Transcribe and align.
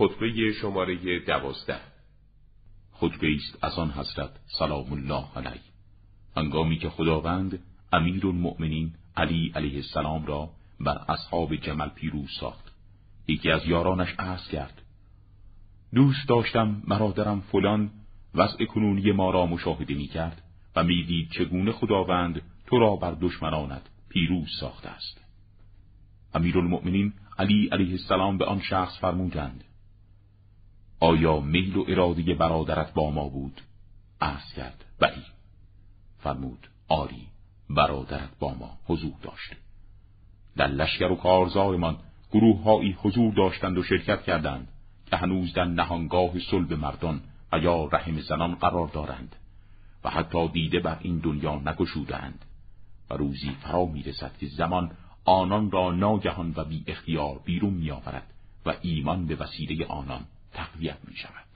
خطبه 0.00 0.52
شماره 0.52 1.18
دوازده. 1.18 1.80
خطبه 2.92 3.34
است 3.34 3.64
از 3.64 3.78
آن 3.78 3.90
حضرت 3.90 4.30
سلام 4.58 4.92
الله 4.92 5.24
علیه. 5.36 5.60
هنگامی 6.36 6.78
که 6.78 6.90
خداوند 6.90 7.58
امیر 7.92 8.26
المؤمنین 8.26 8.94
علی 9.16 9.52
علیه 9.54 9.76
السلام 9.76 10.26
را 10.26 10.50
بر 10.80 11.04
اصحاب 11.08 11.56
جمل 11.56 11.88
پیروز 11.88 12.30
ساخت. 12.40 12.72
یکی 13.28 13.50
از 13.50 13.66
یارانش 13.66 14.14
عرض 14.18 14.48
کرد 14.48 14.82
دوست 15.94 16.28
داشتم 16.28 16.82
مرادرم 16.86 17.40
فلان 17.40 17.90
وضع 18.34 18.64
کنونی 18.64 19.12
ما 19.12 19.30
را 19.30 19.46
مشاهده 19.46 19.94
می 19.94 20.06
کرد 20.06 20.42
و 20.76 20.84
می‌دید 20.84 21.30
چگونه 21.30 21.72
خداوند 21.72 22.42
تو 22.66 22.78
را 22.78 22.96
بر 22.96 23.16
دشمنانت 23.20 23.82
پیروز 24.08 24.48
ساخته 24.60 24.88
است. 24.88 25.20
امیرالمؤمنین 26.34 27.12
علی 27.38 27.68
علیه 27.72 27.90
السلام 27.90 28.38
به 28.38 28.44
آن 28.44 28.60
شخص 28.60 28.98
فرمودند 29.00 29.64
آیا 31.00 31.40
میل 31.40 31.76
و 31.76 31.84
اراده 31.88 32.34
برادرت 32.34 32.94
با 32.94 33.10
ما 33.10 33.28
بود؟ 33.28 33.60
عرض 34.20 34.52
کرد. 34.56 34.84
بلی 34.98 35.24
فرمود. 36.18 36.68
آری 36.88 37.26
برادرت 37.70 38.38
با 38.38 38.54
ما 38.54 38.78
حضور 38.86 39.12
داشت. 39.22 39.52
در 40.56 40.66
لشکر 40.66 41.12
و 41.12 41.16
کارزارمان 41.16 41.96
گروههایی 42.32 42.96
حضور 43.02 43.34
داشتند 43.34 43.78
و 43.78 43.82
شرکت 43.82 44.22
کردند 44.22 44.68
که 45.06 45.16
هنوز 45.16 45.52
در 45.52 45.64
نهانگاه 45.64 46.38
صلب 46.50 46.72
مردان 46.72 47.20
و 47.52 47.58
یا 47.58 47.84
رحم 47.84 48.20
زنان 48.20 48.54
قرار 48.54 48.88
دارند 48.88 49.36
و 50.04 50.10
حتی 50.10 50.48
دیده 50.48 50.80
بر 50.80 50.98
این 51.00 51.18
دنیا 51.18 51.54
نگشودند 51.54 52.44
و 53.10 53.14
روزی 53.14 53.50
فرا 53.50 53.84
می‌رسد 53.84 54.36
که 54.40 54.46
زمان 54.46 54.90
آنان 55.24 55.70
را 55.70 55.90
ناگهان 55.90 56.54
و 56.56 56.64
بی 56.64 56.84
اختیار 56.86 57.40
بیرون 57.44 57.74
میآورد 57.74 58.32
و 58.66 58.74
ایمان 58.82 59.26
به 59.26 59.34
وسیله 59.34 59.86
آنان 59.86 60.24
تقویت 60.72 60.98
می 61.08 61.16
شود. 61.16 61.49